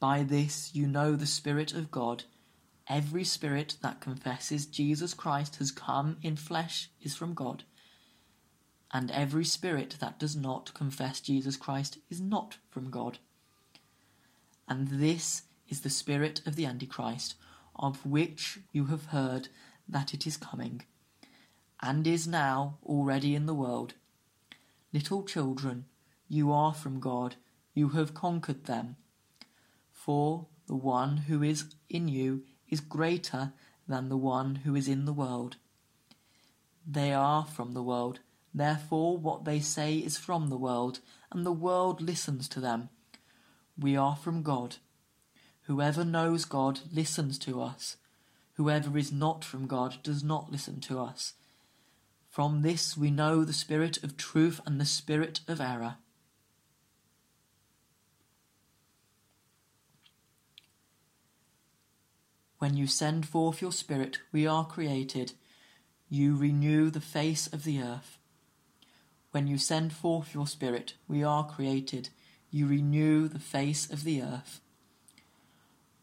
By 0.00 0.24
this 0.24 0.74
you 0.74 0.88
know 0.88 1.14
the 1.14 1.24
Spirit 1.24 1.72
of 1.72 1.92
God. 1.92 2.24
Every 2.88 3.22
spirit 3.22 3.76
that 3.82 4.00
confesses 4.00 4.66
Jesus 4.66 5.14
Christ 5.14 5.56
has 5.56 5.70
come 5.70 6.16
in 6.22 6.34
flesh 6.34 6.90
is 7.00 7.14
from 7.14 7.34
God 7.34 7.62
and 8.92 9.10
every 9.10 9.44
spirit 9.44 9.96
that 10.00 10.18
does 10.18 10.36
not 10.36 10.72
confess 10.72 11.20
Jesus 11.20 11.56
Christ 11.56 11.98
is 12.08 12.20
not 12.20 12.56
from 12.70 12.90
God. 12.90 13.18
And 14.68 14.88
this 14.88 15.42
is 15.68 15.80
the 15.80 15.90
spirit 15.90 16.40
of 16.46 16.56
the 16.56 16.66
Antichrist, 16.66 17.34
of 17.74 18.04
which 18.04 18.58
you 18.72 18.86
have 18.86 19.06
heard 19.06 19.48
that 19.88 20.14
it 20.14 20.26
is 20.26 20.36
coming, 20.36 20.82
and 21.80 22.06
is 22.06 22.26
now 22.26 22.78
already 22.84 23.34
in 23.34 23.46
the 23.46 23.54
world. 23.54 23.94
Little 24.92 25.22
children, 25.22 25.86
you 26.28 26.52
are 26.52 26.74
from 26.74 27.00
God, 27.00 27.36
you 27.74 27.90
have 27.90 28.14
conquered 28.14 28.64
them. 28.64 28.96
For 29.92 30.46
the 30.66 30.76
one 30.76 31.18
who 31.28 31.42
is 31.42 31.74
in 31.88 32.08
you 32.08 32.44
is 32.68 32.80
greater 32.80 33.52
than 33.86 34.08
the 34.08 34.16
one 34.16 34.56
who 34.56 34.74
is 34.74 34.88
in 34.88 35.04
the 35.04 35.12
world. 35.12 35.56
They 36.86 37.12
are 37.12 37.44
from 37.44 37.72
the 37.72 37.82
world 37.82 38.20
Therefore, 38.56 39.18
what 39.18 39.44
they 39.44 39.60
say 39.60 39.98
is 39.98 40.16
from 40.16 40.48
the 40.48 40.56
world, 40.56 41.00
and 41.30 41.44
the 41.44 41.52
world 41.52 42.00
listens 42.00 42.48
to 42.48 42.58
them. 42.58 42.88
We 43.78 43.96
are 43.96 44.16
from 44.16 44.42
God. 44.42 44.76
Whoever 45.62 46.04
knows 46.04 46.44
God 46.44 46.80
listens 46.92 47.38
to 47.40 47.60
us. 47.60 47.96
Whoever 48.54 48.96
is 48.96 49.12
not 49.12 49.44
from 49.44 49.66
God 49.66 49.98
does 50.02 50.24
not 50.24 50.50
listen 50.50 50.80
to 50.82 50.98
us. 50.98 51.34
From 52.30 52.62
this 52.62 52.96
we 52.96 53.10
know 53.10 53.44
the 53.44 53.52
spirit 53.52 54.02
of 54.02 54.16
truth 54.16 54.60
and 54.64 54.80
the 54.80 54.86
spirit 54.86 55.40
of 55.48 55.60
error. 55.60 55.96
When 62.58 62.76
you 62.76 62.86
send 62.86 63.26
forth 63.26 63.60
your 63.60 63.72
spirit, 63.72 64.18
we 64.32 64.46
are 64.46 64.64
created. 64.64 65.32
You 66.08 66.36
renew 66.36 66.90
the 66.90 67.00
face 67.00 67.46
of 67.46 67.64
the 67.64 67.82
earth. 67.82 68.18
When 69.36 69.46
you 69.46 69.58
send 69.58 69.92
forth 69.92 70.32
your 70.32 70.46
Spirit, 70.46 70.94
we 71.06 71.22
are 71.22 71.46
created. 71.46 72.08
You 72.56 72.66
renew 72.66 73.28
the 73.28 73.38
face 73.38 73.90
of 73.90 74.02
the 74.02 74.22
earth. 74.22 74.62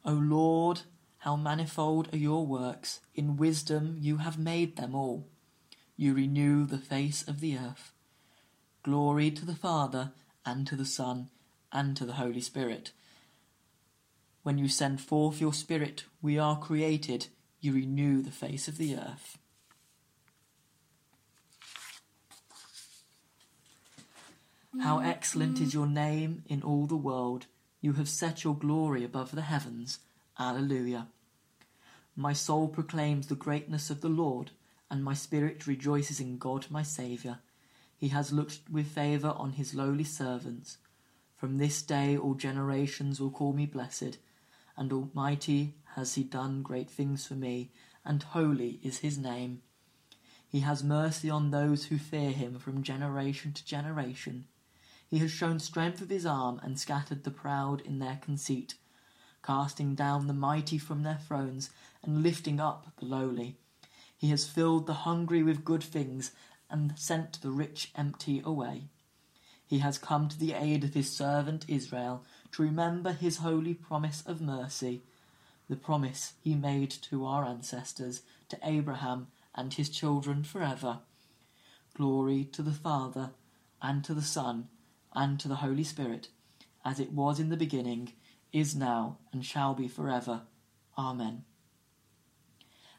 O 0.05 0.13
Lord, 0.13 0.81
how 1.17 1.35
manifold 1.35 2.13
are 2.13 2.17
your 2.17 2.45
works! 2.45 2.99
In 3.15 3.37
wisdom 3.37 3.97
you 3.99 4.17
have 4.17 4.37
made 4.37 4.75
them 4.75 4.93
all. 4.93 5.27
You 5.97 6.13
renew 6.13 6.67
the 6.67 6.77
face 6.77 7.27
of 7.27 7.39
the 7.39 7.57
earth. 7.57 7.91
Glory 8.83 9.31
to 9.31 9.47
the 9.47 9.55
Father, 9.55 10.11
and 10.45 10.67
to 10.67 10.75
the 10.75 10.85
Son, 10.85 11.31
and 11.71 11.97
to 11.97 12.05
the 12.05 12.21
Holy 12.21 12.41
Spirit. 12.41 12.91
When 14.43 14.59
you 14.59 14.67
send 14.67 15.01
forth 15.01 15.41
your 15.41 15.53
Spirit, 15.53 16.03
we 16.21 16.37
are 16.37 16.59
created. 16.59 17.29
You 17.61 17.73
renew 17.73 18.21
the 18.21 18.29
face 18.29 18.67
of 18.67 18.77
the 18.77 18.95
earth. 18.95 19.39
How 24.81 24.97
mm-hmm. 24.97 25.09
excellent 25.09 25.61
is 25.61 25.73
your 25.73 25.85
name 25.85 26.43
in 26.47 26.63
all 26.63 26.87
the 26.87 26.95
world. 26.95 27.45
You 27.79 27.93
have 27.93 28.09
set 28.09 28.43
your 28.43 28.55
glory 28.55 29.03
above 29.03 29.31
the 29.31 29.43
heavens. 29.43 29.99
Alleluia. 30.39 31.07
My 32.15 32.33
soul 32.33 32.67
proclaims 32.67 33.27
the 33.27 33.35
greatness 33.35 33.89
of 33.89 34.01
the 34.01 34.09
Lord, 34.09 34.51
and 34.89 35.03
my 35.03 35.13
spirit 35.13 35.67
rejoices 35.67 36.19
in 36.19 36.37
God 36.37 36.67
my 36.69 36.81
Saviour. 36.81 37.39
He 37.95 38.09
has 38.09 38.33
looked 38.33 38.59
with 38.71 38.87
favour 38.87 39.33
on 39.37 39.53
his 39.53 39.75
lowly 39.75 40.03
servants. 40.03 40.77
From 41.35 41.57
this 41.57 41.81
day 41.81 42.17
all 42.17 42.33
generations 42.33 43.19
will 43.19 43.31
call 43.31 43.53
me 43.53 43.65
blessed, 43.65 44.17
and 44.75 44.91
Almighty 44.91 45.75
has 45.95 46.15
he 46.15 46.23
done 46.23 46.63
great 46.63 46.89
things 46.89 47.27
for 47.27 47.35
me, 47.35 47.71
and 48.03 48.23
holy 48.23 48.79
is 48.83 48.99
his 48.99 49.17
name. 49.17 49.61
He 50.47 50.61
has 50.61 50.83
mercy 50.83 51.29
on 51.29 51.51
those 51.51 51.85
who 51.85 51.97
fear 51.97 52.31
him 52.31 52.59
from 52.59 52.83
generation 52.83 53.53
to 53.53 53.65
generation. 53.65 54.45
He 55.13 55.19
has 55.19 55.29
shown 55.29 55.59
strength 55.59 55.99
with 55.99 56.09
his 56.09 56.25
arm 56.25 56.59
and 56.63 56.79
scattered 56.79 57.23
the 57.23 57.29
proud 57.29 57.81
in 57.81 57.99
their 57.99 58.15
conceit, 58.19 58.73
casting 59.43 59.93
down 59.93 60.25
the 60.25 60.33
mighty 60.33 60.79
from 60.79 61.03
their 61.03 61.19
thrones 61.19 61.69
and 62.01 62.23
lifting 62.23 62.59
up 62.59 62.87
the 62.97 63.05
lowly. 63.05 63.59
He 64.17 64.31
has 64.31 64.47
filled 64.47 64.87
the 64.87 65.05
hungry 65.05 65.43
with 65.43 65.63
good 65.63 65.83
things 65.83 66.31
and 66.67 66.97
sent 66.97 67.43
the 67.43 67.51
rich 67.51 67.91
empty 67.95 68.41
away. 68.43 68.85
He 69.63 69.77
has 69.77 69.99
come 69.99 70.29
to 70.29 70.39
the 70.39 70.53
aid 70.53 70.83
of 70.83 70.95
his 70.95 71.15
servant 71.15 71.65
Israel 71.67 72.23
to 72.53 72.63
remember 72.63 73.11
his 73.11 73.37
holy 73.37 73.75
promise 73.75 74.23
of 74.25 74.41
mercy, 74.41 75.03
the 75.69 75.75
promise 75.75 76.33
he 76.41 76.55
made 76.55 76.89
to 76.89 77.23
our 77.27 77.45
ancestors, 77.45 78.23
to 78.49 78.57
Abraham 78.63 79.27
and 79.53 79.75
his 79.75 79.89
children 79.89 80.43
forever. 80.43 81.01
Glory 81.95 82.45
to 82.45 82.63
the 82.63 82.71
Father, 82.71 83.29
and 83.79 84.03
to 84.05 84.15
the 84.15 84.23
Son, 84.23 84.69
and 85.15 85.39
to 85.39 85.47
the 85.47 85.55
Holy 85.55 85.83
Spirit, 85.83 86.29
as 86.83 86.99
it 86.99 87.11
was 87.11 87.39
in 87.39 87.49
the 87.49 87.57
beginning, 87.57 88.13
is 88.51 88.75
now, 88.75 89.17
and 89.31 89.45
shall 89.45 89.73
be 89.73 89.87
forever. 89.87 90.41
Amen. 90.97 91.43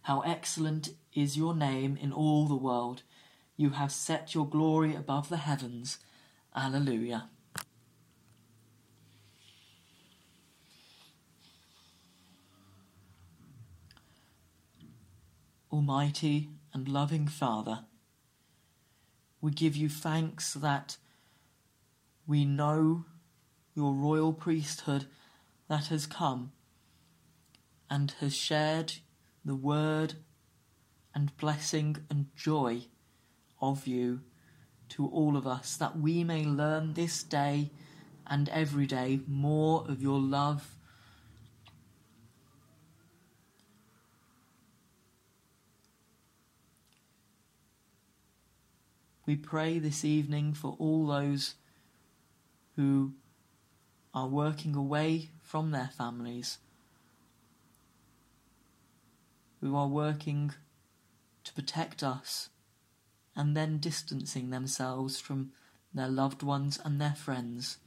How 0.03 0.21
excellent 0.21 0.91
is 1.15 1.37
your 1.37 1.55
name 1.55 1.97
in 1.97 2.13
all 2.13 2.47
the 2.47 2.57
world! 2.57 3.03
You 3.57 3.71
have 3.71 3.93
set 3.93 4.35
your 4.35 4.47
glory 4.47 4.95
above 4.95 5.29
the 5.29 5.37
heavens. 5.37 5.99
Alleluia. 6.57 7.29
Almighty 15.73 16.51
and 16.73 16.89
loving 16.89 17.27
Father, 17.27 17.85
we 19.41 19.51
give 19.51 19.75
you 19.75 19.89
thanks 19.89 20.55
that 20.55 20.97
we 22.27 22.45
know 22.45 23.05
your 23.75 23.93
royal 23.93 24.33
priesthood 24.33 25.07
that 25.69 25.87
has 25.87 26.07
come 26.07 26.53
and 27.91 28.15
has 28.21 28.35
shared 28.35 28.95
the 29.45 29.55
word 29.55 30.15
and 31.15 31.37
blessing 31.37 31.97
and 32.11 32.27
joy 32.37 32.83
of 33.61 33.87
you 33.87 34.21
to 34.89 35.07
all 35.07 35.37
of 35.37 35.47
us, 35.47 35.77
that 35.77 35.99
we 35.99 36.25
may 36.25 36.45
learn 36.45 36.95
this 36.95 37.23
day 37.23 37.71
and 38.27 38.49
every 38.49 38.87
day 38.87 39.21
more 39.27 39.85
of 39.89 40.03
your 40.03 40.19
love. 40.19 40.77
We 49.27 49.37
pray 49.37 49.79
this 49.79 50.05
evening 50.05 50.53
for 50.53 50.77
all 50.79 51.07
those 51.07 51.55
who 52.77 53.15
are 54.13 54.29
working 54.29 54.75
away 54.75 55.31
from 55.43 55.71
their 55.71 55.91
families, 55.97 56.59
who 59.61 59.75
are 59.77 59.89
working 59.89 60.53
to 61.45 61.53
protect 61.53 62.03
us 62.03 62.51
and 63.37 63.57
then 63.57 63.79
distancing 63.79 64.51
themselves 64.51 65.19
from 65.19 65.53
their 65.93 66.09
loved 66.09 66.43
ones 66.43 66.79
and 66.85 67.01
their 67.01 67.15
friends. 67.15 67.79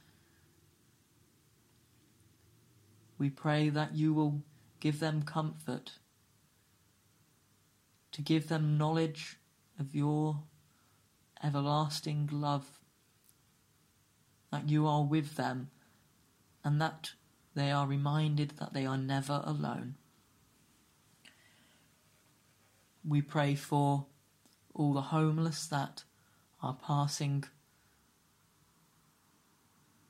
We 3.18 3.30
pray 3.30 3.68
that 3.70 3.96
you 3.96 4.14
will 4.14 4.42
give 4.80 5.00
them 5.00 5.22
comfort, 5.22 5.92
to 8.12 8.22
give 8.22 8.48
them 8.48 8.78
knowledge 8.78 9.38
of 9.78 9.94
your 9.94 10.42
everlasting 11.42 12.28
love, 12.32 12.77
that 14.50 14.68
you 14.68 14.86
are 14.86 15.04
with 15.04 15.36
them, 15.36 15.70
and 16.64 16.80
that 16.80 17.10
they 17.54 17.70
are 17.70 17.86
reminded 17.86 18.52
that 18.58 18.72
they 18.72 18.86
are 18.86 18.98
never 18.98 19.42
alone. 19.44 19.96
We 23.06 23.22
pray 23.22 23.54
for 23.54 24.06
all 24.74 24.92
the 24.92 25.00
homeless 25.00 25.66
that 25.66 26.04
are 26.62 26.76
passing, 26.80 27.44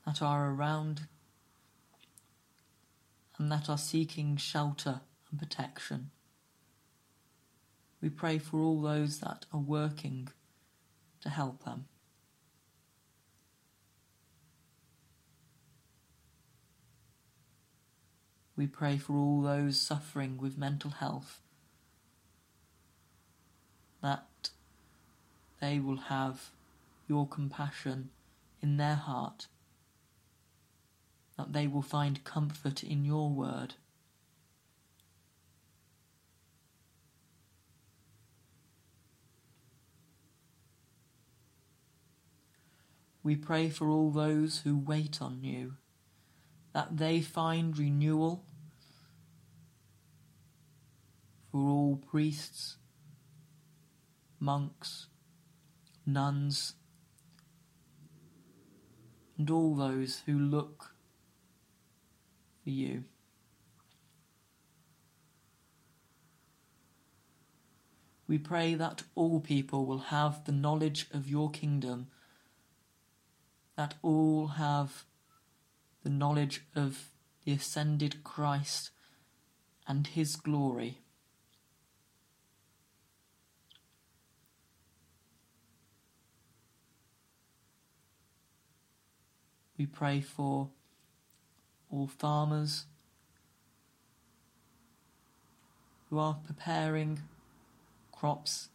that 0.07 0.21
are 0.23 0.51
around, 0.51 1.03
and 3.39 3.51
that 3.53 3.69
are 3.69 3.79
seeking 3.79 4.37
shelter 4.37 5.01
and 5.31 5.39
protection. 5.39 6.11
We 8.01 8.11
pray 8.11 8.39
for 8.39 8.61
all 8.61 8.81
those 8.81 9.21
that 9.21 9.47
are 9.53 9.61
working 9.61 10.29
to 11.21 11.29
help 11.29 11.65
them. 11.65 11.87
We 18.59 18.67
pray 18.67 18.99
for 18.99 19.13
all 19.13 19.41
those 19.41 19.81
suffering 19.81 20.37
with 20.37 20.59
mental 20.59 20.91
health 20.91 21.41
that 24.03 24.51
they 25.61 25.79
will 25.79 25.99
have 26.09 26.51
your 27.07 27.29
compassion 27.29 28.11
in 28.61 28.77
their 28.77 28.97
heart, 28.97 29.47
that 31.37 31.53
they 31.53 31.69
will 31.69 31.83
find 31.83 32.25
comfort 32.25 32.83
in 32.83 33.05
your 33.05 33.31
word. 33.31 33.75
We 43.23 43.37
pray 43.37 43.69
for 43.69 43.89
all 43.89 44.11
those 44.11 44.63
who 44.65 44.77
wait 44.77 45.23
on 45.23 45.45
you, 45.45 45.75
that 46.73 46.97
they 46.97 47.21
find 47.21 47.79
renewal 47.79 48.45
for 51.59 51.69
all 51.71 51.97
priests, 51.97 52.77
monks, 54.39 55.09
nuns, 56.07 56.75
and 59.37 59.51
all 59.51 59.75
those 59.75 60.23
who 60.27 60.39
look 60.39 60.93
for 62.63 62.71
you. 62.71 63.03
We 68.29 68.39
pray 68.39 68.75
that 68.75 69.03
all 69.17 69.41
people 69.41 69.85
will 69.85 69.99
have 69.99 70.45
the 70.45 70.53
knowledge 70.53 71.09
of 71.13 71.29
your 71.29 71.51
kingdom, 71.51 72.07
that 73.77 73.95
all 74.03 74.47
have 74.47 75.07
the 76.05 76.11
knowledge 76.11 76.63
of 76.77 77.09
the 77.45 77.51
ascended 77.51 78.23
Christ 78.23 78.91
and 79.89 80.07
his 80.07 80.37
glory. 80.37 80.99
We 89.79 89.87
pray 89.87 90.21
for 90.21 90.71
all 91.89 92.09
farmers 92.09 92.87
who 96.11 96.19
are 96.19 96.39
preparing 96.45 97.21
crops 98.11 98.71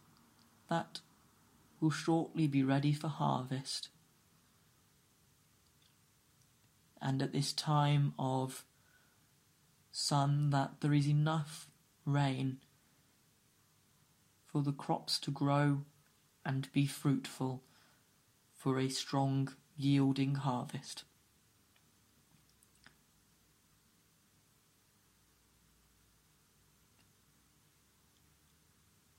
that 0.70 1.00
will 1.78 1.90
shortly 1.90 2.46
be 2.46 2.62
ready 2.62 2.94
for 2.94 3.08
harvest. 3.08 3.90
And 7.02 7.20
at 7.20 7.32
this 7.32 7.52
time 7.52 8.14
of 8.18 8.64
sun, 9.92 10.48
that 10.50 10.80
there 10.80 10.94
is 10.94 11.06
enough 11.06 11.68
rain 12.06 12.60
for 14.46 14.62
the 14.62 14.72
crops 14.72 15.18
to 15.18 15.30
grow 15.30 15.82
and 16.46 16.72
be 16.72 16.86
fruitful 16.86 17.62
for 18.54 18.78
a 18.78 18.88
strong 18.88 19.50
yielding 19.76 20.36
harvest. 20.36 21.04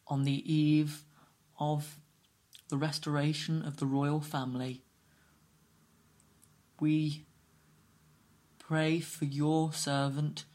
On 0.08 0.24
the 0.24 0.54
eve 0.54 1.04
of 1.60 1.98
the 2.70 2.78
restoration 2.78 3.64
of 3.64 3.78
the 3.78 3.86
royal 3.86 4.22
family, 4.22 4.84
we 6.80 7.26
pray 8.60 9.00
for 9.00 9.26
your 9.26 9.74
servant, 9.74 10.46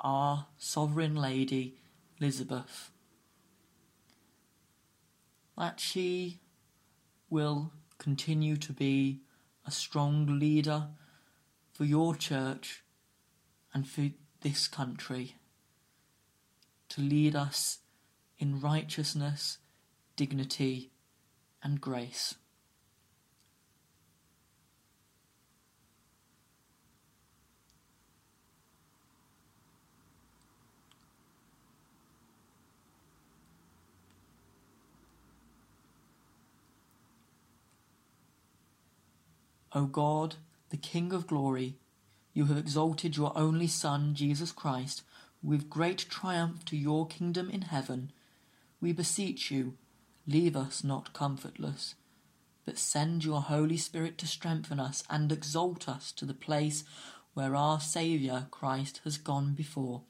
our 0.00 0.46
sovereign 0.58 1.14
lady, 1.14 1.76
Elizabeth, 2.18 2.90
that 5.56 5.80
she 5.80 6.40
will 7.28 7.72
continue 7.98 8.56
to 8.56 8.72
be 8.72 9.20
a 9.66 9.70
strong 9.70 10.38
leader 10.38 10.88
for 11.72 11.84
your 11.84 12.14
church 12.14 12.82
and 13.72 13.86
for 13.86 14.10
this 14.42 14.68
country, 14.68 15.36
to 16.88 17.00
lead 17.00 17.36
us 17.36 17.78
in 18.38 18.60
righteousness, 18.60 19.58
dignity, 20.16 20.90
and 21.62 21.80
grace. 21.80 22.34
O 39.72 39.86
God, 39.86 40.36
the 40.70 40.76
King 40.76 41.12
of 41.12 41.28
glory, 41.28 41.76
you 42.32 42.46
have 42.46 42.58
exalted 42.58 43.16
your 43.16 43.32
only 43.36 43.68
Son, 43.68 44.14
Jesus 44.14 44.50
Christ, 44.50 45.02
with 45.42 45.70
great 45.70 46.06
triumph 46.08 46.64
to 46.66 46.76
your 46.76 47.06
kingdom 47.06 47.48
in 47.48 47.62
heaven. 47.62 48.10
We 48.80 48.92
beseech 48.92 49.50
you, 49.50 49.76
leave 50.26 50.56
us 50.56 50.82
not 50.82 51.12
comfortless, 51.12 51.94
but 52.64 52.78
send 52.78 53.24
your 53.24 53.42
Holy 53.42 53.76
Spirit 53.76 54.18
to 54.18 54.26
strengthen 54.26 54.80
us 54.80 55.04
and 55.08 55.30
exalt 55.30 55.88
us 55.88 56.10
to 56.12 56.24
the 56.24 56.34
place 56.34 56.82
where 57.34 57.54
our 57.54 57.80
Saviour 57.80 58.48
Christ 58.50 59.00
has 59.04 59.18
gone 59.18 59.54
before, 59.54 60.02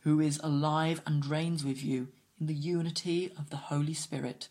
who 0.00 0.20
is 0.20 0.40
alive 0.42 1.00
and 1.06 1.24
reigns 1.24 1.64
with 1.64 1.82
you 1.82 2.08
in 2.40 2.46
the 2.46 2.54
unity 2.54 3.32
of 3.38 3.50
the 3.50 3.56
Holy 3.56 3.94
Spirit, 3.94 4.48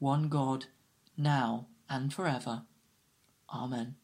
one 0.00 0.28
God, 0.28 0.66
now 1.16 1.66
and 1.88 2.12
forever. 2.12 2.62
Amen. 3.52 3.96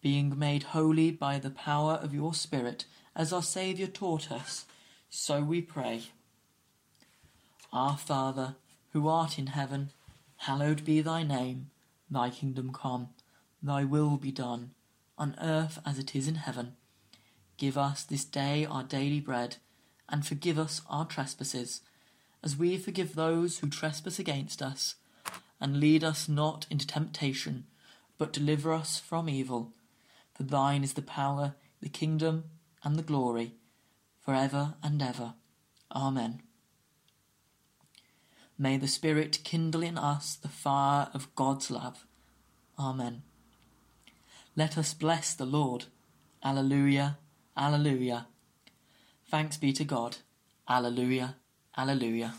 Being 0.00 0.38
made 0.38 0.62
holy 0.62 1.10
by 1.10 1.38
the 1.38 1.50
power 1.50 1.94
of 1.94 2.14
your 2.14 2.32
Spirit, 2.32 2.86
as 3.14 3.32
our 3.32 3.42
Saviour 3.42 3.88
taught 3.88 4.30
us, 4.30 4.64
so 5.10 5.42
we 5.42 5.60
pray. 5.60 6.04
Our 7.72 7.96
Father, 7.96 8.56
who 8.92 9.08
art 9.08 9.38
in 9.38 9.48
heaven, 9.48 9.90
hallowed 10.36 10.84
be 10.84 11.00
thy 11.00 11.22
name. 11.22 11.70
Thy 12.10 12.30
kingdom 12.30 12.72
come, 12.72 13.08
thy 13.62 13.84
will 13.84 14.16
be 14.16 14.30
done, 14.30 14.70
on 15.18 15.34
earth 15.40 15.78
as 15.84 15.98
it 15.98 16.14
is 16.14 16.28
in 16.28 16.36
heaven. 16.36 16.76
Give 17.58 17.76
us 17.76 18.04
this 18.04 18.24
day 18.24 18.64
our 18.64 18.84
daily 18.84 19.20
bread, 19.20 19.56
and 20.08 20.24
forgive 20.24 20.58
us 20.58 20.82
our 20.88 21.04
trespasses, 21.04 21.80
as 22.42 22.56
we 22.56 22.78
forgive 22.78 23.14
those 23.14 23.58
who 23.58 23.68
trespass 23.68 24.18
against 24.18 24.62
us 24.62 24.94
and 25.60 25.80
lead 25.80 26.04
us 26.04 26.28
not 26.28 26.66
into 26.70 26.86
temptation, 26.86 27.64
but 28.18 28.32
deliver 28.32 28.72
us 28.72 28.98
from 28.98 29.28
evil. 29.28 29.72
For 30.34 30.42
thine 30.42 30.84
is 30.84 30.94
the 30.94 31.02
power, 31.02 31.54
the 31.80 31.88
kingdom, 31.88 32.44
and 32.84 32.96
the 32.96 33.02
glory, 33.02 33.54
for 34.20 34.34
ever 34.34 34.74
and 34.82 35.00
ever. 35.02 35.34
Amen. 35.94 36.42
May 38.58 38.76
the 38.76 38.88
Spirit 38.88 39.40
kindle 39.44 39.82
in 39.82 39.98
us 39.98 40.34
the 40.34 40.48
fire 40.48 41.08
of 41.12 41.34
God's 41.34 41.70
love. 41.70 42.06
Amen. 42.78 43.22
Let 44.54 44.78
us 44.78 44.94
bless 44.94 45.34
the 45.34 45.44
Lord. 45.44 45.86
Alleluia, 46.42 47.18
Alleluia. 47.56 48.26
Thanks 49.30 49.56
be 49.56 49.72
to 49.74 49.84
God. 49.84 50.18
Alleluia, 50.68 51.36
Alleluia. 51.76 52.34